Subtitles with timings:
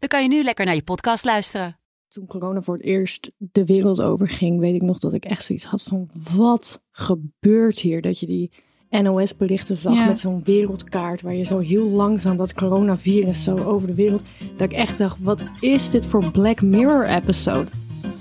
[0.00, 1.78] dan kan je nu lekker naar je podcast luisteren.
[2.08, 5.64] Toen corona voor het eerst de wereld overging, weet ik nog dat ik echt zoiets
[5.64, 8.00] had van wat gebeurt hier?
[8.02, 8.50] Dat je die
[8.90, 10.06] NOS-berichten zag Ja.
[10.06, 14.30] met zo'n wereldkaart waar je zo heel langzaam dat coronavirus zo over de wereld.
[14.56, 17.70] Dat ik echt dacht, wat is dit voor Black Mirror-episode?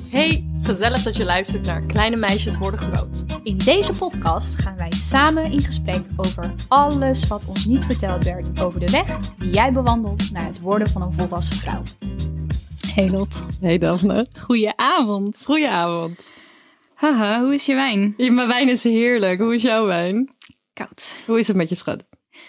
[0.10, 3.24] Hey, gezellig dat je luistert naar Kleine Meisjes Worden Groot.
[3.44, 8.62] In deze podcast gaan wij samen in gesprek over alles wat ons niet verteld werd
[8.62, 11.82] over de weg die jij bewandelt naar het worden van een volwassen vrouw.
[12.94, 14.28] Hey Lot, Hey Daphne.
[14.40, 15.46] goedenavond.
[15.46, 16.30] Goedenavond.
[16.94, 18.14] Haha, hoe is je wijn?
[18.18, 19.40] Ja, mijn wijn is heerlijk.
[19.40, 20.30] Hoe is jouw wijn?
[20.74, 21.20] Koud.
[21.26, 22.04] Hoe is het met je schat?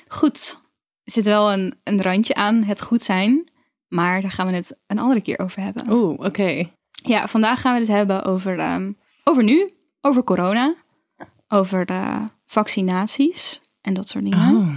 [0.08, 0.58] Goed.
[1.04, 3.50] Er zit wel een, een randje aan het goed zijn,
[3.88, 5.92] maar daar gaan we het een andere keer over hebben.
[5.92, 6.70] Oeh, oké.
[7.02, 8.92] Ja, vandaag gaan we het hebben over, ehm,
[9.24, 10.74] over nu, over corona,
[11.48, 14.56] over de vaccinaties en dat soort dingen.
[14.56, 14.68] Oh.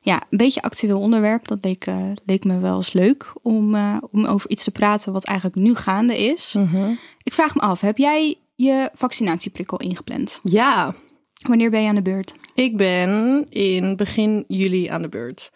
[0.00, 1.48] Ja, een beetje actueel onderwerp.
[1.48, 5.12] Dat leek, eh, leek me wel eens leuk om, eh, om over iets te praten
[5.12, 6.54] wat eigenlijk nu gaande is.
[6.58, 6.94] Mhm.
[7.22, 10.40] Ik vraag me af, heb jij je vaccinatieprikkel ingepland?
[10.42, 10.94] Ja,
[11.40, 12.34] Wanneer ben je aan de beurt?
[12.54, 15.50] Ik ben in begin juli aan de beurt.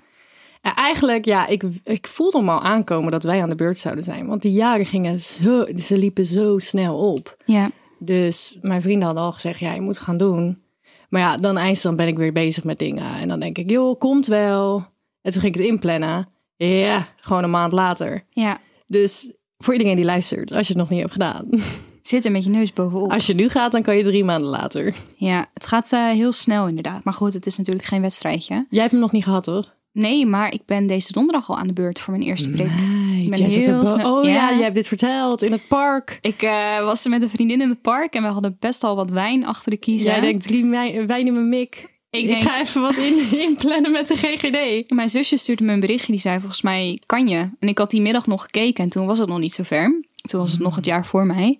[0.61, 4.05] En eigenlijk, ja, ik, ik voelde hem al aankomen dat wij aan de beurt zouden
[4.05, 4.27] zijn.
[4.27, 7.36] Want die jaren gingen zo, ze liepen zo snel op.
[7.44, 10.62] Ja, Dus mijn vrienden hadden al gezegd, ja, je moet gaan doen.
[11.08, 13.14] Maar ja, dan eindstand ben ik weer bezig met dingen.
[13.14, 14.84] En dan denk ik, joh, komt wel.
[15.22, 16.28] En toen ging ik het inplannen.
[16.56, 18.24] Ja, gewoon een maand later.
[18.30, 18.58] ja.
[18.86, 21.48] Dus voor iedereen die luistert, als je het nog niet hebt gedaan.
[22.02, 23.12] Zit er met je neus bovenop.
[23.12, 24.95] Als je nu gaat, dan kan je drie maanden later.
[25.17, 27.05] Ja, het gaat eh, heel snel inderdaad.
[27.05, 28.67] Maar goed, het is natuurlijk geen wedstrijdje.
[28.70, 29.74] Jij hebt hem nog niet gehad, toch?
[29.92, 32.67] Nee, maar ik ben deze donderdag al aan de beurt voor mijn eerste prik.
[32.80, 34.30] Nee, ben Jess is heel snel- Oh ja.
[34.30, 34.51] Ja.
[34.56, 36.18] je hebt dit verteld in het park.
[36.20, 39.11] Ik eh, was met een vriendin in het park en we hadden best al wat
[39.11, 40.11] wijn achter de kiezen.
[40.11, 40.64] Jij denkt drie
[41.06, 41.89] wijn in mijn mik.
[42.11, 43.18] Ik, denk- ga even wat in,
[43.48, 44.90] inplannen met de GGD.
[44.90, 47.50] Mijn zusje stuurde me een berichtje die zei volgens mij kan je.
[47.58, 50.02] En ik had die middag nog gekeken en toen was het nog niet zo ver.
[50.29, 51.58] Toen was het nog het jaar voor mij.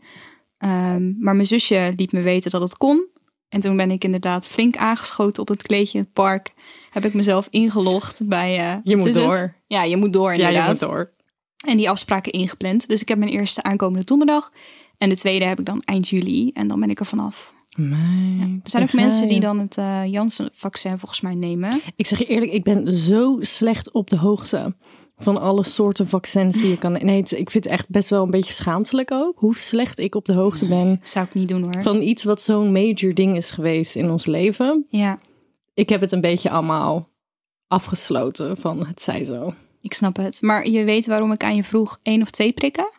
[0.59, 3.07] Ehm, maar mijn zusje liet me weten dat het kon.
[3.49, 6.53] En toen ben ik inderdaad flink aangeschoten op het kleedje in het park.
[6.91, 8.59] Heb ik mezelf ingelogd bij...
[8.59, 9.15] eh, Je moet het?
[9.15, 9.55] door.
[9.67, 10.65] Ja, je moet door Ja, inderdaad.
[10.65, 11.11] je moet door.
[11.67, 12.89] En die afspraken ingepland.
[12.89, 14.53] Dus ik heb mijn eerste aankomende donderdag.
[14.99, 16.51] En de tweede heb ik dan eind juli.
[16.55, 17.53] En dan ben ik er vanaf.
[17.77, 21.81] Mijn Er zijn ook mensen die dan het eh Janssen-vaccin volgens mij nemen.
[21.97, 24.75] Ik zeg je eerlijk, ik ben zo slecht op de hoogte
[25.17, 26.93] van alle soorten vaccins die je kan...
[26.93, 29.39] Nee, het- ik vind het echt best wel een beetje schaamtelijk ook.
[29.39, 31.83] Hoe slecht ik op de hoogte ben Zou ik niet doen hoor.
[31.83, 34.87] van iets wat zo'n major ding is geweest in ons leven.
[34.89, 35.19] Ja,
[35.81, 37.09] Ik heb het een beetje allemaal
[37.69, 39.55] afgesloten van het zij zo.
[39.81, 40.43] ik snap het.
[40.43, 42.91] Maar je weet waarom ik aan je vroeg één of twee prikken?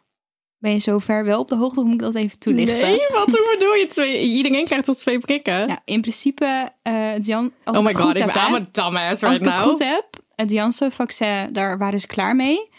[0.58, 2.82] Ben je zover wel op de hoogte of moet ik dat even toelichten?
[2.82, 3.88] Nee, wat bedoel je?
[3.90, 5.68] Twee, iedereen krijgt tot twee prikken?
[5.68, 8.84] Ja, in principe, eh Jan, als oh ik my het god, goed ik heb, ben
[8.84, 10.06] aan mijn Als ik het goed heb,
[10.36, 12.70] het Janssen-vaccin, daar waren ze klaar mee.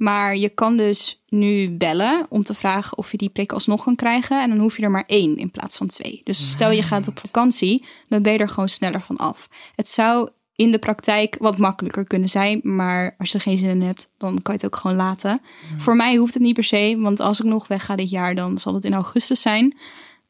[0.00, 3.96] Maar je kan dus nu bellen om te vragen of je die prik alsnog kan
[3.96, 4.42] krijgen.
[4.42, 6.20] En dan hoef je er maar één in plaats van twee.
[6.24, 9.48] Dus stel je gaat op vakantie, dan ben je er gewoon sneller van af.
[9.74, 12.60] Het zou in de praktijk wat makkelijker kunnen zijn.
[12.62, 15.40] Maar als je er geen zin in hebt, dan kan je het ook gewoon laten.
[15.78, 18.58] Voor mij hoeft het niet per se, want als ik nog wegga dit jaar, dan
[18.58, 19.78] zal het in augustus zijn.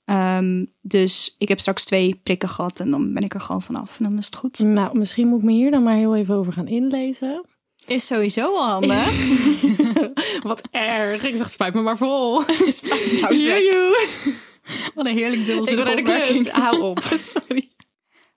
[0.05, 3.99] Ehm, dus ik heb straks twee prikken gehad en dan ben ik er gewoon vanaf.
[3.99, 4.59] En dan is het goed.
[4.59, 7.45] Nou, misschien moet ik me hier dan maar heel even over gaan inlezen.
[7.87, 9.11] Is sowieso wel handig.
[10.43, 11.23] Wat erg.
[11.23, 12.41] Ik zeg, spijt me maar vol.
[13.21, 13.59] Nou, zeg.
[13.59, 14.09] Joejoe.
[14.95, 16.51] Wat een heerlijk Ik dubbelzinnige opmerking.
[16.51, 17.01] Hou op.
[17.15, 17.69] Sorry.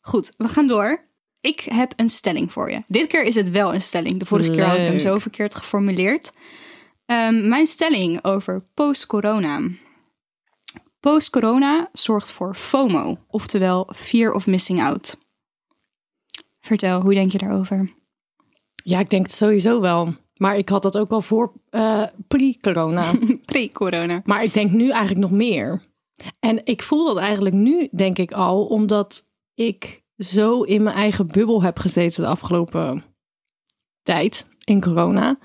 [0.01, 1.07] Goed, we gaan door.
[1.41, 2.83] Ik heb een stelling voor je.
[2.87, 4.19] Dit keer is het wel een stelling.
[4.19, 6.31] De vorige keer had ik hem zo verkeerd geformuleerd.
[7.05, 9.61] Ehm, mijn stelling over post-corona.
[10.99, 15.17] Post-corona zorgt voor FOMO, oftewel fear of missing out.
[16.61, 17.93] Vertel, hoe denk je daarover?
[18.83, 20.13] Ja, ik denk het sowieso wel.
[20.37, 23.11] Maar ik had dat ook al voor eh, pre-corona.
[23.45, 24.21] Pre-corona.
[24.25, 25.81] maar ik denk nu eigenlijk nog meer.
[26.39, 31.27] En ik voel dat eigenlijk nu, denk ik al, omdat ik zo in mijn eigen
[31.27, 33.03] bubbel heb gezeten de afgelopen
[34.03, 35.37] tijd in corona.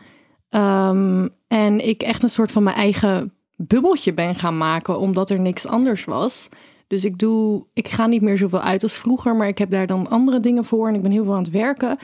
[0.48, 5.40] Ehm, en ik echt een soort van mijn eigen bubbeltje ben gaan maken, omdat er
[5.40, 6.48] niks anders was.
[6.86, 9.86] Dus ik doe, ik ga niet meer zoveel uit als vroeger, maar ik heb daar
[9.86, 11.98] dan andere dingen voor en ik ben heel veel aan het werken.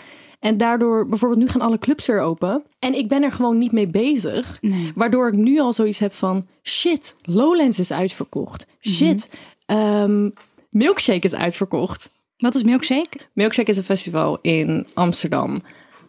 [0.45, 2.65] En daardoor, bijvoorbeeld nu gaan alle clubs weer open.
[2.79, 4.59] En ik ben er gewoon niet mee bezig.
[4.61, 4.93] Nee.
[4.95, 8.67] Waardoor ik nu al zoiets heb van, shit, Lowlands is uitverkocht.
[8.81, 9.31] Shit,
[9.67, 10.31] ehm,
[10.71, 12.11] Milkshake is uitverkocht.
[12.37, 13.19] Wat is milkshake?
[13.33, 15.63] Milkshake is een festival in Amsterdam.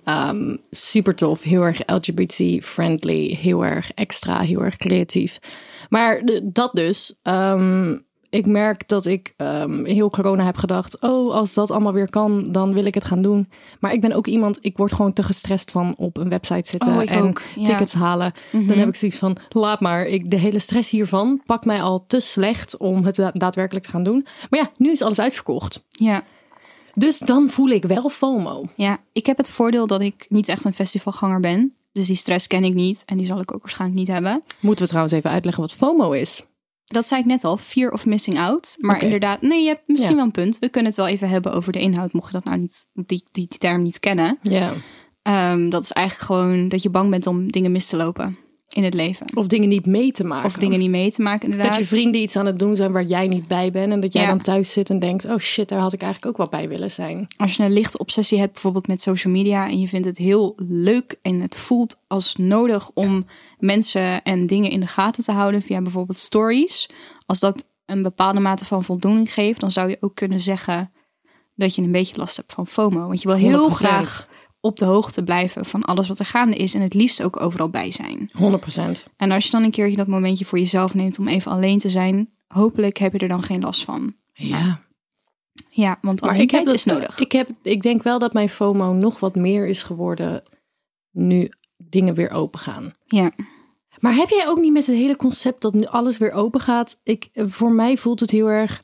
[0.04, 5.40] Ehm, super tof, heel erg LGBT-friendly, heel erg extra, heel erg creatief.
[5.90, 7.16] Maar de- dat dus.
[7.22, 7.98] ehm,
[8.36, 12.52] ik merk dat ik ehm, heel corona heb gedacht, oh, als dat allemaal weer kan,
[12.52, 13.50] dan wil ik het gaan doen.
[13.80, 16.96] Maar ik ben ook iemand, ik word gewoon te gestrest van op een website zitten
[16.96, 17.62] Oh, en ook, ja.
[17.62, 17.66] Mhm.
[17.66, 18.34] tickets halen.
[18.52, 22.06] Dan heb ik zoiets van, laat maar, ik, de hele stress hiervan pakt mij al
[22.08, 24.28] te slecht om het da- daadwerkelijk te gaan doen.
[24.50, 25.84] Maar ja, nu is alles uitverkocht.
[25.90, 26.24] Ja.
[26.94, 28.66] Dus dan voel ik wel FOMO.
[28.76, 31.74] Ja, ik heb het voordeel dat ik niet echt een festivalganger ben.
[31.92, 33.04] Dus die stress ken ik niet.
[33.06, 34.44] En die zal ik ook waarschijnlijk niet hebben.
[34.60, 36.46] Moeten we trouwens even uitleggen wat FOMO is?
[36.86, 38.76] Dat zei ik net al, fear of missing out.
[38.80, 40.16] Maar inderdaad, nee, je hebt misschien Ja.
[40.18, 40.60] wel een punt.
[40.60, 43.06] We kunnen het wel even hebben over de inhoud, mocht je dat nou niet, die,
[43.06, 44.38] die, die term niet kennen.
[44.42, 44.74] Ja.
[45.22, 48.38] Ehm, dat is eigenlijk gewoon dat je bang bent om dingen mis te lopen
[48.70, 49.26] in het leven.
[49.38, 50.46] Of dingen niet mee te maken.
[50.46, 51.76] Of dingen niet mee te maken, inderdaad.
[51.76, 53.92] Dat je vrienden iets aan het doen zijn waar jij niet bij bent.
[53.92, 54.28] En dat jij Ja.
[54.28, 56.92] dan thuis zit en denkt, oh shit, daar had ik eigenlijk ook wel bij willen
[56.92, 57.26] zijn.
[57.38, 60.54] Als je een lichte obsessie hebt, bijvoorbeeld met social media, en je vindt het heel
[60.68, 63.26] leuk en het voelt als nodig om
[63.60, 66.90] mensen en dingen in de gaten te houden via bijvoorbeeld stories.
[67.26, 70.92] Als dat een bepaalde mate van voldoening geeft, dan zou je ook kunnen zeggen
[71.56, 73.08] dat je een beetje last hebt van FOMO.
[73.08, 73.74] Want je wil heel 100%.
[73.74, 74.28] graag
[74.60, 77.70] op de hoogte blijven van alles wat er gaande is en het liefst ook overal
[77.70, 78.32] bij zijn.
[78.38, 79.12] 100%.
[79.18, 81.90] En als je dan een keertje dat momentje voor jezelf neemt om even alleen te
[81.90, 84.14] zijn, hopelijk heb je er dan geen last van.
[84.34, 84.84] Ja.
[85.70, 87.20] Ja, want Maar ik heb dat, is nodig.
[87.20, 90.44] Ik, heb, ik denk wel dat mijn FOMO nog wat meer is geworden
[91.12, 92.94] nu dingen weer open gaan.
[93.06, 93.32] Ja.
[94.00, 97.00] Maar heb jij ook niet met het hele concept dat nu alles weer open gaat?
[97.04, 98.84] Ik, voor mij voelt het heel erg.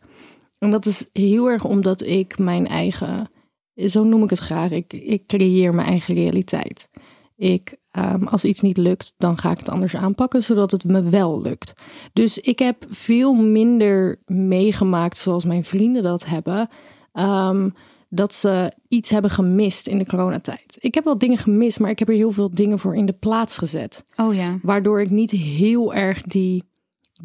[0.57, 3.29] En dat is heel erg omdat ik mijn eigen.
[3.75, 4.71] Zo noem ik het graag.
[4.71, 6.89] Ik, ik creëer mijn eigen realiteit.
[7.35, 11.09] Ik, ehm, als iets niet lukt, dan ga ik het anders aanpakken, zodat het me
[11.09, 11.73] wel lukt.
[12.13, 16.69] Dus ik heb veel minder meegemaakt zoals mijn vrienden dat hebben.
[17.13, 17.69] ehm,
[18.13, 20.77] dat ze iets hebben gemist in de coronatijd.
[20.79, 23.13] Ik heb wel dingen gemist, maar ik heb er heel veel dingen voor in de
[23.13, 24.03] plaats gezet.
[24.15, 24.59] Oh ja.
[24.61, 26.63] Waardoor ik niet heel erg die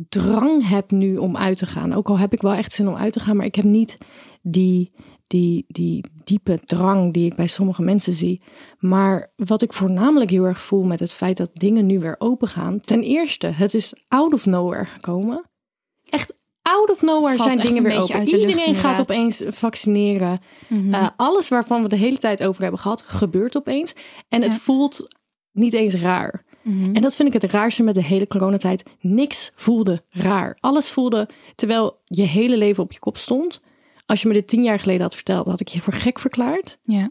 [0.08, 1.92] drang heb nu om uit te gaan.
[1.92, 3.98] Ook al heb ik wel echt zin om uit te gaan, maar ik heb niet
[4.42, 4.92] die,
[5.26, 8.42] die, die diepe drang die ik bij sommige mensen zie.
[8.78, 12.48] Maar wat ik voornamelijk heel erg voel met het feit dat dingen nu weer open
[12.48, 12.80] gaan.
[12.80, 15.44] Ten eerste, het is out of nowhere gekomen.
[16.04, 16.34] Echt
[16.66, 18.14] out of nowhere zijn dingen weer open.
[18.14, 20.40] uit de lucht, Iedereen gaat opeens vaccineren.
[20.68, 20.94] Mhm.
[20.94, 23.92] Uh, alles waarvan we de hele tijd over hebben gehad, gebeurt opeens.
[24.28, 25.08] En het voelt
[25.52, 26.44] niet eens raar.
[26.62, 26.94] Mhm.
[26.94, 28.82] En dat vind ik het raarste met de hele coronatijd.
[29.00, 30.56] Niks voelde raar.
[30.60, 33.60] Alles voelde, terwijl je hele leven op je kop stond.
[34.06, 36.78] Als je me dit tien jaar geleden had verteld, had ik je voor gek verklaard.
[36.82, 37.10] Ja.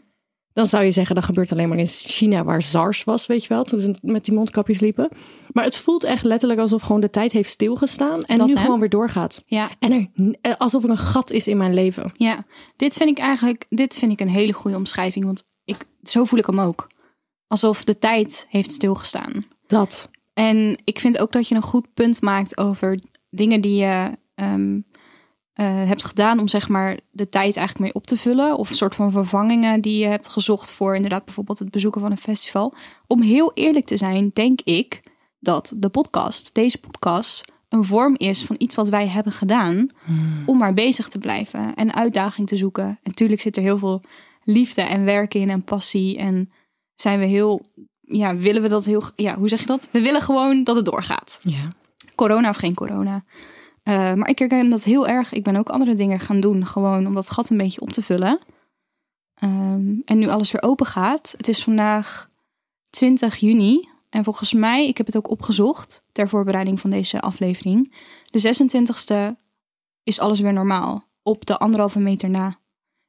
[0.56, 3.48] Dan zou je zeggen, dat gebeurt alleen maar in China, waar SARS was, weet je
[3.48, 5.08] wel, toen ze met die mondkapjes liepen.
[5.52, 8.60] Maar het voelt echt letterlijk alsof gewoon de tijd heeft stilgestaan en Dat, nu hè?
[8.60, 9.42] gewoon weer doorgaat.
[9.46, 9.70] Ja.
[9.78, 12.12] En er, eh, alsof er een gat is in mijn leven.
[12.16, 12.44] ja,
[12.76, 15.24] dit vind ik eigenlijk dit vind ik een hele goede omschrijving.
[15.24, 16.86] Want ik, zo voel ik hem ook.
[17.46, 19.32] Alsof de tijd heeft stilgestaan.
[19.66, 20.08] Dat.
[20.34, 22.98] En ik vind ook dat je een goed punt maakt over
[23.30, 24.80] dingen die je ehm,
[25.56, 28.56] eh, hebt gedaan om zeg maar de tijd eigenlijk mee op te vullen.
[28.56, 32.10] Of een soort van vervangingen die je hebt gezocht voor inderdaad bijvoorbeeld het bezoeken van
[32.10, 32.74] een festival.
[33.06, 35.00] Om heel eerlijk te zijn, denk ik
[35.38, 39.88] dat de podcast, deze podcast, een vorm is van iets wat wij hebben gedaan
[40.46, 42.84] om maar bezig te blijven en uitdaging te zoeken.
[42.84, 44.02] En natuurlijk zit er heel veel
[44.42, 46.52] liefde en werk in en passie en
[46.94, 47.70] zijn we heel,
[48.00, 49.88] ja, willen we dat heel, ja, hoe zeg je dat?
[49.90, 51.40] We willen gewoon dat het doorgaat.
[51.42, 51.68] Ja.
[52.14, 53.24] Corona of geen corona.
[53.86, 55.32] Eh, maar ik herken dat heel erg.
[55.32, 58.02] Ik ben ook andere dingen gaan doen, gewoon om dat gat een beetje op te
[58.02, 58.38] vullen.
[59.34, 61.34] Ehm, en nu alles weer open gaat.
[61.36, 62.28] Het is vandaag
[62.90, 63.88] 20 juni.
[64.10, 67.94] En volgens mij, ik heb het ook opgezocht ter voorbereiding van deze aflevering.
[68.30, 69.36] De 26e
[70.02, 71.04] is alles weer normaal.
[71.22, 72.58] Op de anderhalve meter na.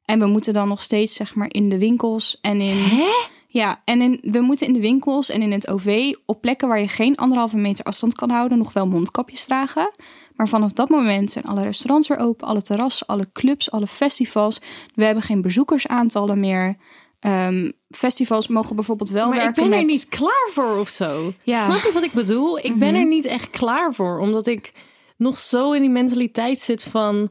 [0.04, 2.76] En we moeten dan nog steeds, zeg maar, in de winkels en in.
[2.76, 3.08] Hè?
[3.50, 6.80] Ja, en in, we moeten in de winkels en in het OV op plekken waar
[6.80, 9.90] je geen anderhalve meter afstand kan houden, nog wel mondkapjes dragen.
[10.34, 14.60] Maar vanaf dat moment zijn alle restaurants weer open, alle terrassen, alle clubs, alle festivals.
[14.94, 16.76] We hebben geen bezoekersaantallen meer.
[17.20, 21.32] Ehm, festivals mogen bijvoorbeeld wel Maar ik werken ben er niet klaar voor of zo.
[21.42, 21.64] Ja.
[21.64, 22.58] Snap je wat ik bedoel?
[22.58, 22.96] Ik ben Mhm.
[23.00, 24.18] er niet echt klaar voor.
[24.18, 24.72] Omdat ik
[25.16, 27.30] nog zo in die mentaliteit zit van...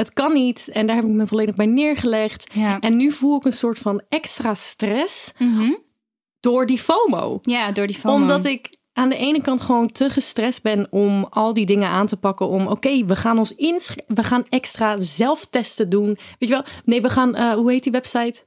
[0.00, 0.68] Het kan niet.
[0.72, 2.50] En daar heb ik me volledig bij neergelegd.
[2.54, 2.78] Ja.
[2.78, 5.72] En nu voel ik een soort van extra stress Mhm.
[6.40, 7.38] door die FOMO.
[7.42, 8.14] ja, door die FOMO.
[8.14, 12.06] Omdat ik aan de ene kant gewoon te gestrest ben om al die dingen aan
[12.06, 12.48] te pakken.
[12.48, 14.14] Om oké, we gaan ons inschrijven.
[14.14, 16.06] We gaan extra zelftesten doen.
[16.06, 16.64] Weet je wel?
[16.84, 18.44] Nee, we gaan, eh, hoe heet die website?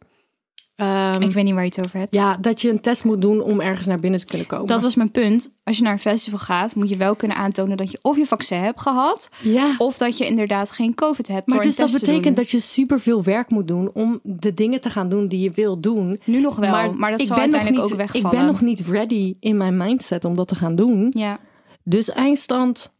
[0.75, 2.15] Ehm, Ik weet niet waar je het over hebt.
[2.15, 4.67] ja, dat je een test moet doen om ergens naar binnen te kunnen komen.
[4.67, 5.57] Dat was mijn punt.
[5.63, 8.25] Als je naar een festival gaat, moet je wel kunnen aantonen dat je of je
[8.25, 9.75] vaccin hebt gehad, ja.
[9.77, 11.47] of dat je inderdaad geen COVID hebt.
[11.47, 15.09] Maar dus dat betekent dat je superveel werk moet doen om de dingen te gaan
[15.09, 16.19] doen die je wil doen.
[16.23, 18.31] Nu nog wel, maar, dat zal uiteindelijk nog ook wegvallen.
[18.31, 21.07] Ik ben nog niet ready in mijn mindset om dat te gaan doen.
[21.09, 21.39] Ja,
[21.83, 22.91] Dus eindstand,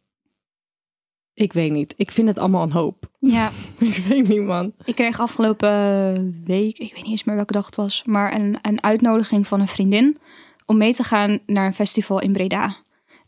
[1.34, 1.94] ik weet niet.
[1.96, 3.10] Ik vind het allemaal een hoop.
[3.18, 3.52] ja.
[3.78, 4.72] Ik weet niet, man.
[4.84, 8.58] Ik kreeg afgelopen week, ik weet niet eens meer welke dag het was, maar een,
[8.62, 10.18] een uitnodiging van een vriendin
[10.66, 12.76] om mee te gaan naar een festival in Breda.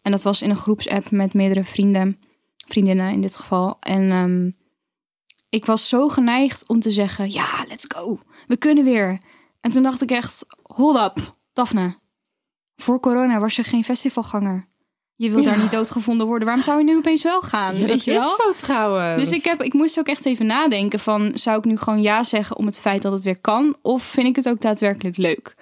[0.03, 2.19] En dat was in een groepsapp met meerdere vrienden,
[2.67, 3.77] vriendinnen in dit geval.
[3.81, 4.51] En ehm,
[5.49, 9.21] ik was zo geneigd om te zeggen, ja, let's go, we kunnen weer.
[9.61, 11.99] En toen dacht ik echt, hold up, Daphne.
[12.77, 14.67] Voor corona was je geen festivalganger.
[15.17, 15.51] Je wilt Ja.
[15.51, 16.47] daar niet doodgevonden worden.
[16.47, 17.73] Waarom zou je nu opeens wel gaan?
[17.75, 18.31] Ja, weet dat je wel?
[18.31, 19.29] is zo trouwens.
[19.29, 21.31] Dus ik, heb, ik moest ook echt even nadenken van...
[21.35, 23.77] zou ik nu gewoon ja zeggen om het feit dat het weer kan?
[23.83, 25.55] Of vind ik het ook daadwerkelijk leuk?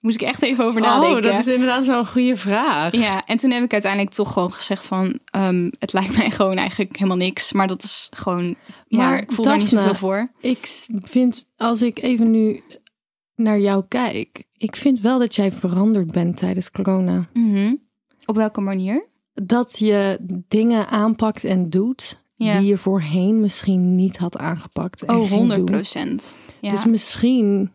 [0.00, 1.16] Moest ik echt even over nadenken.
[1.16, 2.92] Oh, dat is inderdaad wel een goede vraag.
[2.96, 5.18] Ja, en toen heb ik uiteindelijk toch gewoon gezegd van...
[5.24, 7.52] ehm, het lijkt mij gewoon eigenlijk helemaal niks.
[7.52, 8.54] Maar dat is gewoon...
[8.86, 10.30] Ja, Maar ik voel daar niet Daphne, zoveel voor.
[10.40, 12.62] Ik vind, als ik even nu
[13.34, 17.28] naar jou kijk, ik vind wel dat jij veranderd bent tijdens corona.
[17.32, 17.74] Mhm.
[18.26, 19.06] Op welke manier?
[19.34, 22.58] Dat je dingen aanpakt en doet Ja.
[22.58, 25.02] die je voorheen misschien niet had aangepakt.
[25.04, 25.66] En Oh, ging 100 doen.
[25.66, 26.36] procent.
[26.60, 26.70] Ja.
[26.70, 27.72] Dus misschien,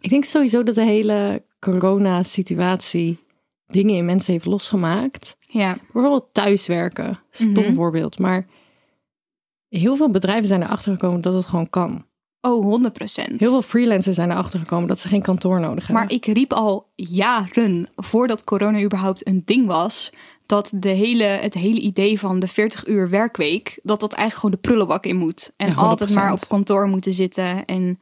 [0.00, 3.18] ik denk sowieso dat de hele corona-situatie
[3.66, 5.36] dingen in mensen heeft losgemaakt.
[5.40, 5.76] ja.
[5.92, 7.72] Bijvoorbeeld thuiswerken, stom Mhm.
[7.74, 8.18] voorbeeld.
[8.18, 8.46] Maar
[9.68, 12.04] heel veel bedrijven zijn erachter gekomen dat het gewoon kan.
[12.46, 13.40] Oh, 100 procent.
[13.40, 16.04] Heel veel freelancers zijn erachter gekomen dat ze geen kantoor nodig hebben.
[16.04, 20.12] Maar ik riep al jaren, voordat corona überhaupt een ding was,
[20.46, 24.60] dat de hele, het hele idee van de 40 uur werkweek, dat dat eigenlijk gewoon
[24.62, 25.52] de prullenbak in moet.
[25.56, 25.76] En Ja, 100%.
[25.76, 27.64] altijd maar op kantoor moeten zitten.
[27.64, 28.00] En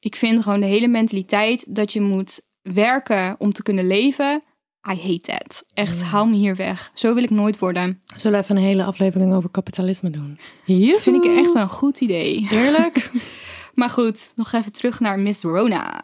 [0.00, 4.42] ik vind gewoon de hele mentaliteit dat je moet werken om te kunnen leven.
[4.90, 5.64] I hate that.
[5.74, 6.90] Echt, haal me hier weg.
[6.94, 8.02] Zo wil ik nooit worden.
[8.16, 10.38] Zullen we even een hele aflevering over kapitalisme doen?
[10.66, 12.48] Dat vind ik echt een goed idee.
[12.50, 13.10] Eerlijk?
[13.74, 16.00] Maar goed, nog even terug naar Miss Rona.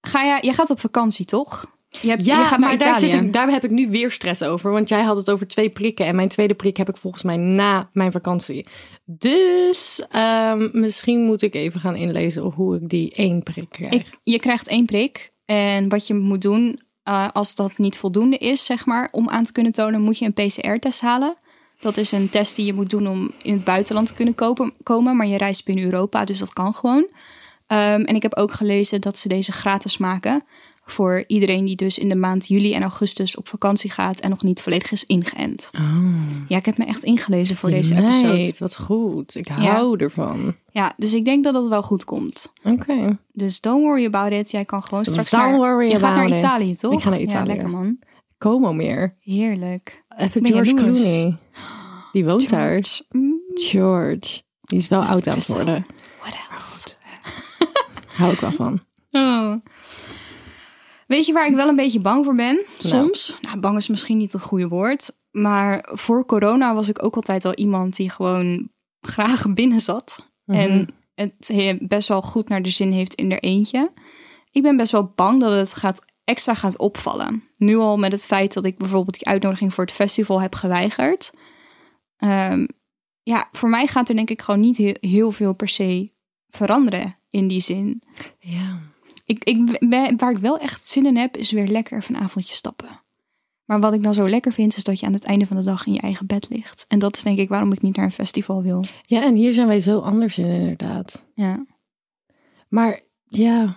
[0.00, 1.72] Ga jij, jij gaat op vakantie, toch?
[2.00, 4.42] Je, hebt, ja, je gaat maar daar, zit ik, daar heb ik nu weer stress
[4.42, 4.70] over.
[4.70, 6.06] Want jij had het over twee prikken.
[6.06, 8.66] En mijn tweede prik heb ik volgens mij na mijn vakantie.
[9.04, 13.92] Dus ehm, misschien moet ik even gaan inlezen hoe ik die één prik krijg.
[13.92, 15.32] Ik, je krijgt één prik.
[15.44, 19.44] En wat je moet doen, eh, als dat niet voldoende is, zeg maar, om aan
[19.44, 21.36] te kunnen tonen, moet je een PCR-test halen.
[21.82, 24.72] Dat is een test die je moet doen om in het buitenland te kunnen kopen,
[24.82, 25.16] komen.
[25.16, 27.06] Maar je reist binnen Europa, dus dat kan gewoon.
[27.66, 30.44] Ehm, en ik heb ook gelezen dat ze deze gratis maken.
[30.84, 34.42] Voor iedereen die dus in de maand juli en augustus op vakantie gaat en nog
[34.42, 35.70] niet volledig is ingeënt.
[36.48, 38.54] Ja, ik heb me echt ingelezen voor deze Meid, episode.
[38.58, 39.36] wat goed.
[39.36, 40.54] Ik hou ervan.
[40.70, 42.52] Ja, dus ik denk dat dat wel goed komt.
[42.64, 43.18] Oké.
[43.32, 44.50] Dus don't worry about it.
[44.50, 45.56] Jij kan gewoon straks Don't naar...
[45.56, 46.38] worry je gaat naar it.
[46.38, 46.92] Italië, toch?
[46.92, 47.46] Ik ga naar Ja, Italië.
[47.46, 47.98] lekker man.
[48.42, 49.16] Como meer.
[49.20, 50.02] Heerlijk.
[50.16, 51.00] Even ben George jaloers.
[51.00, 51.36] Clooney.
[52.12, 52.82] Die woont daar.
[53.10, 54.42] Mm, George.
[54.60, 55.86] Die is wel oud aan het worden.
[56.20, 56.88] what else?
[58.18, 58.80] Hou ik wel van.
[59.10, 59.54] Oh.
[61.06, 62.64] Weet je waar ik wel een beetje bang voor ben?
[62.78, 63.38] Soms.
[63.40, 65.10] Nou, bang is misschien niet het goede woord.
[65.30, 68.68] Maar voor corona was ik ook altijd al iemand die gewoon
[69.00, 70.28] graag binnen zat.
[70.44, 70.58] Mhm.
[70.58, 73.92] En het he- best wel goed naar de zin heeft in er eentje.
[74.50, 77.42] Ik ben best wel bang dat het gaat, extra gaat opvallen.
[77.56, 81.30] Nu al met het feit dat ik bijvoorbeeld die uitnodiging voor het festival heb geweigerd.
[82.16, 82.66] Ehm,
[83.22, 86.10] ja, voor mij gaat er denk ik gewoon niet heel, heel veel per se
[86.48, 88.02] veranderen in die zin.
[88.38, 88.78] Ja.
[89.24, 89.78] Ik, ik,
[90.16, 93.00] waar ik wel echt zin in heb, is weer lekker even een avondje stappen.
[93.64, 95.62] Maar wat ik dan zo lekker vind, is dat je aan het einde van de
[95.62, 96.84] dag in je eigen bed ligt.
[96.88, 98.84] En dat is denk ik waarom ik niet naar een festival wil.
[99.02, 101.26] ja, en hier zijn wij zo anders in inderdaad.
[101.34, 101.64] Ja,
[102.68, 103.76] Maar ja,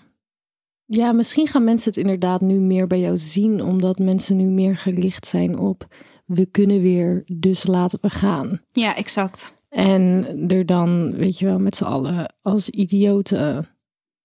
[0.85, 4.77] ja, misschien gaan mensen het inderdaad nu meer bij jou zien, omdat mensen nu meer
[4.77, 5.87] gericht zijn op
[6.25, 8.61] we kunnen weer, dus laten we gaan.
[8.71, 9.63] ja exact.
[9.69, 13.67] En er dan, weet je wel, met z'n allen als idioten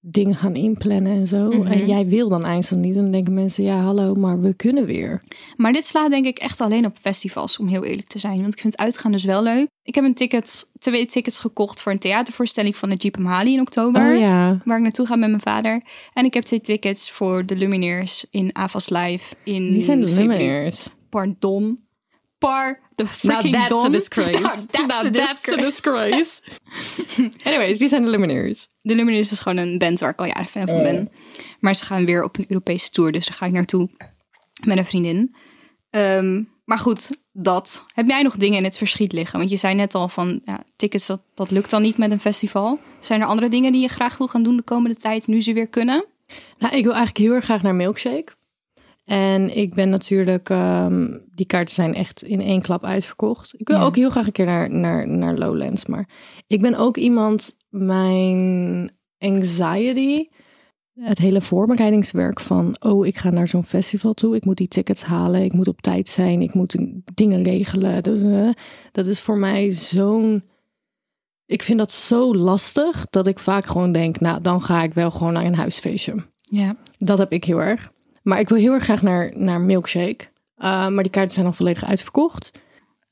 [0.00, 1.48] dingen gaan inplannen en zo.
[1.48, 1.66] Mhm.
[1.66, 2.96] En jij wil dan eindstand niet.
[2.96, 5.22] En dan denken mensen, ja, hallo, maar we kunnen weer.
[5.56, 8.40] Maar dit slaat denk ik echt alleen op festivals, om heel eerlijk te zijn.
[8.40, 9.68] Want ik vind uitgaan dus wel leuk.
[9.82, 13.60] Ik heb een ticket, twee tickets gekocht voor een theatervoorstelling van de Jeep Mali in
[13.60, 14.12] oktober.
[14.12, 14.58] Oh ja.
[14.64, 15.82] Waar ik naartoe ga met mijn vader.
[16.12, 20.14] En ik heb twee tickets voor de Lumineers in Avas Live in Wie zijn de
[20.14, 20.88] luminaires?
[21.08, 21.88] Pardon.
[22.40, 23.52] Par the freaking.
[23.52, 23.68] Now
[25.12, 26.40] that's a disgrace.
[27.44, 28.68] Anyways, wie zijn de luminaires?
[28.80, 31.10] De Lumineers is gewoon een band waar ik al jaren fan van ben.
[31.58, 33.88] Maar ze gaan weer op een Europese tour, dus daar ga ik naartoe
[34.64, 35.34] met een vriendin.
[35.90, 37.84] Ehm, maar goed, dat.
[37.94, 39.38] Heb jij nog dingen in het verschiet liggen?
[39.38, 42.20] Want je zei net al van ja, tickets, dat, dat lukt dan niet met een
[42.20, 42.78] festival.
[43.00, 45.52] Zijn er andere dingen die je graag wil gaan doen de komende tijd, nu ze
[45.52, 46.04] weer kunnen?
[46.58, 48.32] Nou, ik wil eigenlijk heel erg graag naar Milkshake.
[49.04, 53.54] En ik ben natuurlijk, ehm, die kaarten zijn echt in één klap uitverkocht.
[53.56, 53.82] Ik wil Ja.
[53.84, 55.86] ook heel graag een keer naar, naar, naar Lowlands.
[55.86, 56.08] Maar
[56.46, 60.28] ik ben ook iemand, mijn anxiety,
[61.00, 64.36] het hele voorbereidingswerk van, oh, ik ga naar zo'n festival toe.
[64.36, 65.42] Ik moet die tickets halen.
[65.42, 66.42] Ik moet op tijd zijn.
[66.42, 66.76] Ik moet
[67.14, 68.02] dingen regelen.
[68.02, 68.48] Dus, eh,
[68.92, 70.42] dat is voor mij zo'n.
[71.46, 75.10] Ik vind dat zo lastig dat ik vaak gewoon denk, nou, dan ga ik wel
[75.10, 76.14] gewoon naar een huisfeestje.
[76.40, 76.76] Ja.
[76.98, 77.92] Dat heb ik heel erg.
[78.22, 80.24] Maar ik wil heel erg graag naar, naar Milkshake.
[80.58, 82.50] Uh, maar die kaarten zijn al volledig uitverkocht.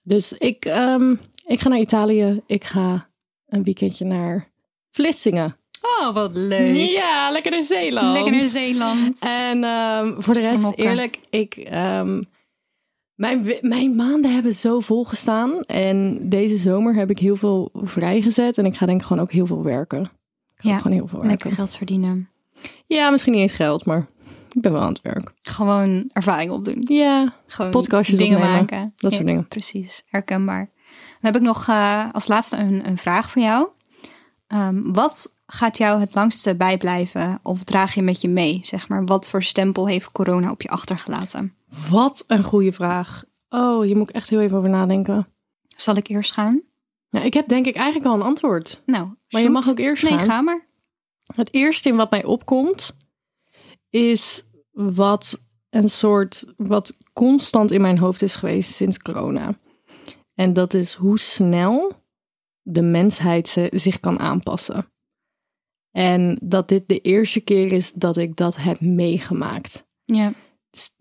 [0.02, 1.14] Dus ik, ehm,
[1.46, 2.40] ik ga naar Italië.
[2.46, 3.08] Ik ga
[3.48, 4.48] een weekendje naar
[4.90, 5.56] Vlissingen.
[6.00, 6.90] Oh, wat leuk.
[6.90, 8.12] Ja, lekker naar Zeeland.
[8.12, 9.18] Lekker naar Zeeland.
[9.20, 12.22] En ehm, voor de rest, eerlijk, ik, ehm,
[13.14, 15.62] mijn, mijn maanden hebben zo vol gestaan.
[15.64, 18.58] En deze zomer heb ik heel veel vrijgezet.
[18.58, 20.02] En ik ga denk ik gewoon ook heel veel werken.
[20.02, 20.08] Ik
[20.56, 21.52] ga Ja, gewoon heel veel Lekker werken.
[21.56, 22.28] geld verdienen.
[22.86, 24.06] Ja, misschien niet eens geld, maar
[24.52, 25.32] ik ben wel aan het werk.
[25.42, 26.84] Gewoon ervaring opdoen.
[26.88, 28.58] Ja, Gewoon Podcastjes dingen opnemen.
[28.60, 28.92] maken.
[28.96, 29.48] dat soort dingen.
[29.48, 30.70] Precies, herkenbaar.
[31.20, 33.68] Dan heb ik nog eh, als laatste een, een vraag voor jou.
[34.46, 38.60] Ehm, wat gaat jou het langste bijblijven of draag je met je mee?
[38.62, 41.54] Zeg maar, wat voor stempel heeft corona op je achtergelaten?
[41.90, 43.24] Wat een goede vraag.
[43.48, 45.26] Oh, hier moet ik echt heel even over nadenken.
[45.76, 46.60] Zal ik eerst gaan?
[47.10, 48.82] Nou, ik heb denk ik eigenlijk al een antwoord.
[48.86, 50.26] Nou, Maar je mag ook eerst Nee, gaan.
[50.26, 50.60] ga maar.
[51.34, 52.94] Het eerste in wat mij opkomt
[53.90, 55.40] is wat
[55.70, 59.58] een soort wat constant in mijn hoofd is geweest sinds corona.
[60.34, 61.92] En dat is hoe snel
[62.62, 64.86] de mensheid zich kan aanpassen.
[65.90, 69.86] En dat dit de eerste keer is dat ik dat heb meegemaakt.
[70.04, 70.32] Ja,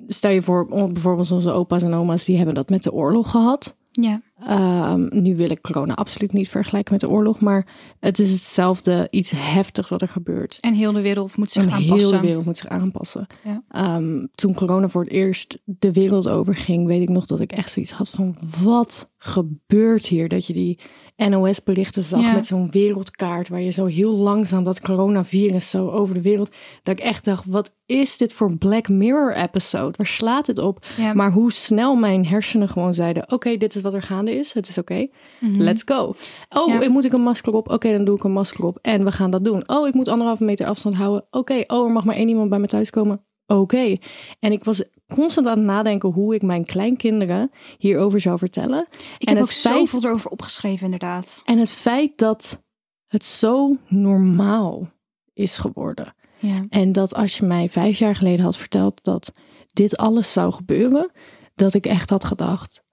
[0.08, 3.78] Stel je voor, bijvoorbeeld onze opa's en oma's, die hebben dat met de oorlog gehad.
[3.92, 7.68] ja, Ehm, nu wil ik corona absoluut niet vergelijken met de oorlog, maar
[8.00, 10.58] het is hetzelfde, iets heftigs wat er gebeurt.
[10.60, 11.98] en heel de wereld moet zich En aanpassen.
[11.98, 13.28] heel de wereld moet zich aanpassen.
[13.44, 13.64] Ja.
[13.70, 17.72] Ehm, toen corona voor het eerst de wereld overging, weet ik nog dat ik echt
[17.72, 20.28] zoiets had van: wat gebeurt hier?
[20.28, 20.80] Dat je die
[21.16, 22.34] NOS-berichten zag Ja.
[22.34, 26.56] met zo'n wereldkaart waar je zo heel langzaam dat coronavirus zo over de wereld.
[26.84, 29.94] Dat ik echt dacht: wat is dit voor Black Mirror-episode?
[29.98, 30.86] Waar slaat dit op?
[30.98, 31.14] Ja.
[31.14, 34.54] Maar hoe snel mijn hersenen gewoon zeiden: oké, dit is wat er gaande is.
[34.54, 35.08] Het is oké.
[35.40, 35.62] Mhm.
[35.62, 36.16] Let's go.
[36.50, 36.82] Oh, Ja.
[36.82, 37.70] ik moet ik een masker op?
[37.70, 38.80] Oké, dan doe ik een masker op.
[38.82, 39.64] En we gaan dat doen.
[39.70, 41.26] Oh, ik moet anderhalve meter afstand houden.
[41.32, 43.22] Oké, oh, er mag maar één iemand bij me thuis komen.
[43.48, 43.98] Oké.
[44.40, 44.84] En ik was
[45.14, 48.88] constant aan het nadenken hoe ik mijn kleinkinderen hierover zou vertellen.
[49.18, 51.42] Ik en heb ook feit- zoveel erover opgeschreven, inderdaad.
[51.46, 52.64] En het feit dat
[53.08, 54.90] het zo normaal
[55.34, 56.16] is geworden.
[56.40, 56.66] Ja.
[56.70, 59.34] En dat als je mij vijf jaar geleden had verteld dat
[59.68, 61.12] dit alles zou gebeuren,
[61.56, 62.84] dat ik echt had gedacht: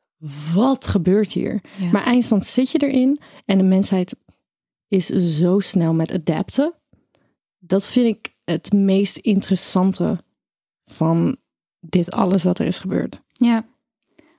[0.54, 1.60] wat gebeurt hier?
[1.78, 1.90] Ja.
[1.90, 4.16] Maar eindstand zit je erin en de mensheid
[4.88, 5.06] is
[5.38, 6.74] zo snel met adapten.
[7.58, 10.18] Dat vind ik het meest interessante
[10.86, 11.36] van
[11.80, 13.20] dit alles wat er is gebeurd.
[13.32, 13.64] Ja.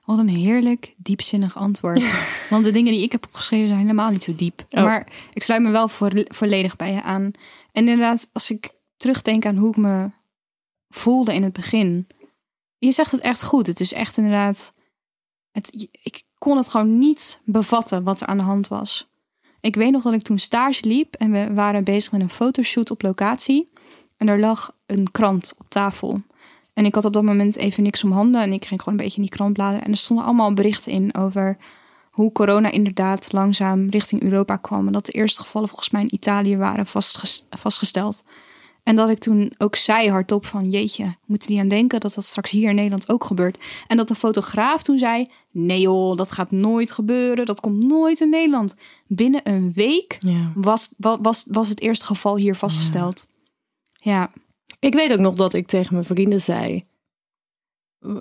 [0.04, 2.02] Wat een heerlijk, diepzinnig antwoord.
[2.50, 4.64] Want de dingen die ik heb opgeschreven zijn helemaal niet zo diep.
[4.68, 4.84] Oh.
[4.84, 5.88] Maar ik sluit me wel
[6.28, 7.22] volledig bij je aan.
[7.72, 10.10] En inderdaad, als ik terugdenk aan hoe ik me
[10.88, 12.06] voelde in het begin.
[12.78, 13.66] Je zegt het echt goed.
[13.66, 14.74] Het is echt inderdaad...
[15.50, 19.08] Het, ik kon het gewoon niet bevatten wat er aan de hand was.
[19.60, 22.90] Ik weet nog dat ik toen stage liep en we waren bezig met een fotoshoot
[22.90, 23.72] op locatie.
[24.16, 26.20] En er lag een krant op tafel.
[26.76, 28.42] En ik had op dat moment even niks om handen.
[28.42, 29.84] En ik ging gewoon een beetje in die krant bladeren.
[29.84, 31.56] En er stonden allemaal berichten in over
[32.10, 34.86] hoe corona inderdaad langzaam richting Europa kwam.
[34.86, 38.24] En dat de eerste gevallen volgens mij in Italië waren vastges- vastgesteld.
[38.82, 40.70] En dat ik toen ook zei hardop van...
[40.70, 43.58] jeetje, moeten die aan denken dat dat straks hier in Nederland ook gebeurt.
[43.86, 45.26] En dat de fotograaf toen zei...
[45.50, 47.46] nee joh, dat gaat nooit gebeuren.
[47.46, 48.74] Dat komt nooit in Nederland.
[49.06, 50.52] Binnen een week Ja.
[50.54, 53.26] was, wa- was, was het eerste geval hier vastgesteld.
[54.00, 54.30] Ja,
[54.78, 56.84] Ik weet ook nog dat ik tegen mijn vrienden zei.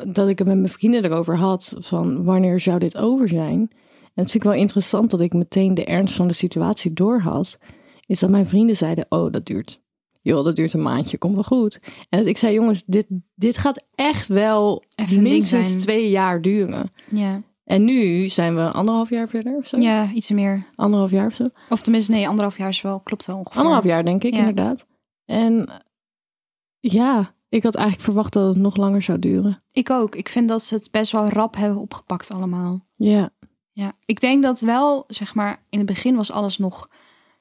[0.08, 1.76] Dat ik het met mijn vrienden erover had.
[1.80, 3.60] Van wanneer zou dit over zijn?
[3.60, 7.58] En het vind ik wel interessant dat ik meteen de ernst van de situatie doorhad.
[8.06, 9.82] Is dat mijn vrienden zeiden: Oh, dat duurt.
[10.22, 11.80] Joh, dat duurt een maandje, komt wel goed.
[12.10, 16.92] En ik zei: Jongens, dit, dit gaat echt wel Even minstens twee jaar duren.
[17.12, 17.42] ja.
[17.64, 19.78] En nu zijn we anderhalf jaar verder of zo?
[19.78, 20.66] ja iets meer.
[20.76, 21.48] Anderhalf jaar of zo?
[21.70, 23.58] Of tenminste, nee, anderhalf jaar is wel, klopt wel ongeveer.
[23.60, 24.40] Anderhalf jaar, denk ik, Ja.
[24.40, 24.86] inderdaad.
[25.26, 25.70] En
[26.92, 29.64] ja, ik had eigenlijk verwacht dat het nog langer zou duren.
[29.72, 30.16] Ik ook.
[30.16, 32.86] Ik vind dat ze het best wel rap hebben opgepakt allemaal.
[32.96, 33.30] Ja,
[33.72, 36.90] Ja, ik denk dat wel, zeg maar, in het begin was alles nog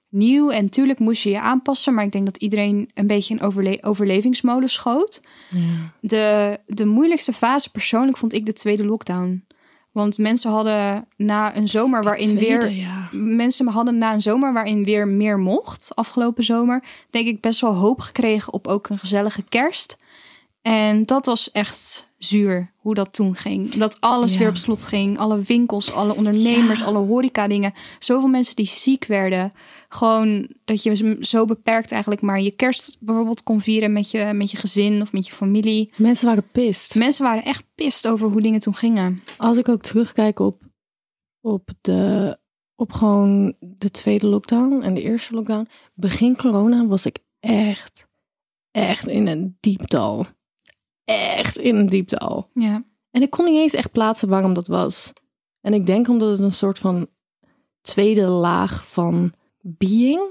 [0.09, 0.51] nieuw.
[0.51, 1.95] En tuurlijk moest je je aanpassen.
[1.95, 5.21] Maar ik denk dat iedereen een beetje in overle overlevingsmodus schoot.
[5.51, 5.93] ja.
[6.01, 9.47] De, de moeilijkste fase persoonlijk vond ik de tweede lockdown.
[9.95, 13.09] Want mensen hadden na een zomer waarin weer ja.
[13.13, 17.75] mensen hadden na een zomer waarin weer meer mocht, afgelopen zomer, denk ik best wel
[17.75, 19.97] hoop gekregen op ook een gezellige kerst.
[20.63, 23.75] En dat was echt zuur hoe dat toen ging.
[23.75, 24.39] Dat alles Ja.
[24.39, 25.19] weer op slot ging.
[25.19, 26.85] Alle winkels, alle ondernemers, Ja.
[26.85, 27.73] alle horeca dingen.
[27.99, 29.53] Zoveel mensen die ziek werden.
[29.89, 34.51] Gewoon dat je zo beperkt eigenlijk maar je kerst bijvoorbeeld kon vieren met je, met
[34.51, 35.93] je gezin of met je familie.
[35.97, 36.95] Mensen waren pist.
[36.95, 39.23] Mensen waren echt pist over hoe dingen toen gingen.
[39.37, 40.63] Als ik ook terugkijk op,
[41.41, 42.39] op, de,
[42.75, 45.69] op gewoon de tweede lockdown en de eerste lockdown.
[45.95, 48.07] Begin corona was ik echt,
[48.71, 50.27] echt in een diepdal.
[51.05, 52.49] Echt in een diepdal.
[52.55, 52.83] Ja.
[53.11, 55.13] En ik kon niet eens echt plaatsen waarom dat was.
[55.61, 57.07] En ik denk omdat het een soort van
[57.81, 60.23] tweede laag van being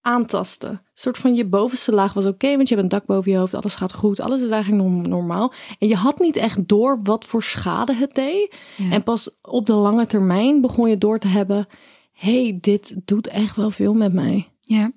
[0.00, 0.70] aantasten.
[0.70, 3.38] Een soort van je bovenste laag was oké, want je hebt een dak boven je
[3.38, 5.52] hoofd, alles gaat goed, alles is eigenlijk norm- normaal.
[5.78, 8.54] En je had niet echt door wat voor schade het deed.
[8.76, 8.90] Ja.
[8.90, 11.66] En pas op de lange termijn begon je door te hebben,
[12.12, 14.48] hey, dit doet echt wel veel met mij.
[14.60, 14.92] ja.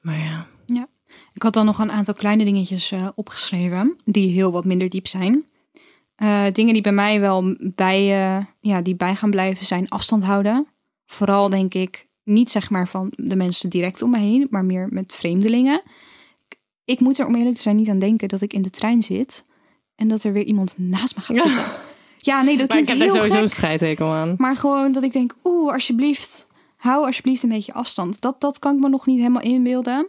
[0.00, 0.46] Maar ja.
[1.32, 5.06] Ik had dan nog een aantal kleine dingetjes eh, opgeschreven, die heel wat minder diep
[5.06, 5.44] zijn.
[6.16, 10.24] Eh, dingen die bij mij wel bij, eh, ja, die bij gaan blijven zijn afstand
[10.24, 10.66] houden.
[11.06, 14.88] Vooral denk ik niet zeg maar van de mensen direct om me heen, maar meer
[14.90, 15.82] met vreemdelingen.
[16.84, 19.02] Ik moet er om eerlijk te zijn niet aan denken dat ik in de trein
[19.02, 19.44] zit
[19.94, 21.64] en dat er weer iemand naast me gaat zitten.
[22.18, 23.56] Ja, nee, dat Maar ik klinkt heb daar heel sowieso een gek.
[23.56, 24.34] scheidhekel aan.
[24.38, 28.20] Maar gewoon dat ik denk, oeh, alsjeblieft, hou alsjeblieft een beetje afstand.
[28.20, 30.06] Dat, dat kan ik me nog niet helemaal inbeelden.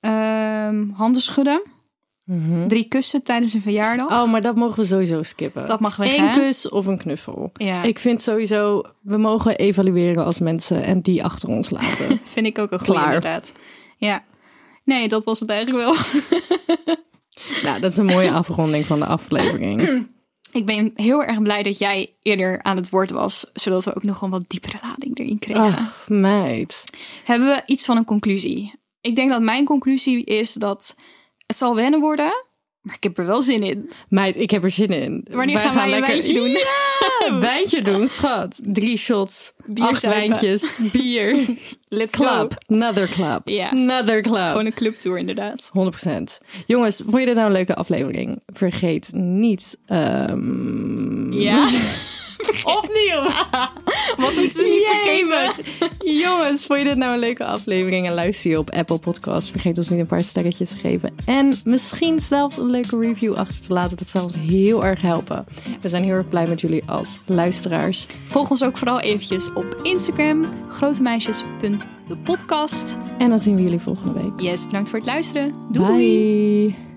[0.00, 1.62] Ehm, handen schudden.
[2.24, 2.68] Mhm.
[2.68, 4.22] Drie kussen tijdens een verjaardag.
[4.22, 5.66] Oh, maar dat mogen we sowieso skippen.
[5.66, 6.38] Dat mag weg, Eén hè?
[6.38, 7.50] kus of een knuffel.
[7.52, 12.20] Ja, Ik vind sowieso, we mogen evalueren als mensen en die achter ons laten.
[12.34, 13.52] vind ik ook een goede inderdaad.
[13.96, 14.24] Ja.
[14.84, 15.94] Nee, dat was het eigenlijk wel.
[17.64, 19.82] nou, dat is een mooie afronding van de aflevering.
[20.52, 24.02] Ik ben heel erg blij dat jij eerder aan het woord was, zodat we ook
[24.02, 25.62] nog een wat diepere lading erin kregen.
[25.62, 26.84] Ach, meid.
[27.24, 28.79] Hebben we iets van een conclusie?
[29.00, 30.96] Ik denk dat mijn conclusie is dat
[31.46, 32.32] het zal wennen worden,
[32.80, 33.90] maar ik heb er wel zin in.
[34.08, 35.26] Meid, ik heb er zin in.
[35.30, 36.56] Wanneer gaan wij een wijntje doen?
[37.20, 38.60] Ja, wijntje doen, schat.
[38.64, 41.56] Drie shots, Bier acht wijntjes, bier,
[41.88, 42.74] Let's club, go.
[42.74, 44.46] another club, another club.
[44.46, 45.70] Gewoon een clubtour inderdaad.
[46.08, 46.10] 100%.
[46.66, 48.42] Jongens, vond je dit nou een leuke aflevering?
[48.46, 49.78] Vergeet niet...
[49.86, 51.68] ehm, Ja.
[52.64, 53.22] Opnieuw!
[54.24, 55.52] Wat moeten ze niet vergeten?
[56.18, 59.50] Jongens, vond je dit nou een leuke aflevering en luister je op Apple Podcasts?
[59.50, 61.14] Vergeet ons niet een paar sterretjes te geven.
[61.24, 63.96] En misschien zelfs een leuke review achter te laten.
[63.96, 65.44] Dat zou ons heel erg helpen.
[65.80, 68.06] We zijn heel erg blij met jullie als luisteraars.
[68.24, 72.96] Volg ons ook vooral eventjes op Instagram, grotemeisjes.depodcast.
[73.18, 74.40] En dan zien we jullie volgende week.
[74.40, 75.54] Yes, bedankt voor het luisteren.
[75.70, 76.66] Doei!
[76.66, 76.89] Bye!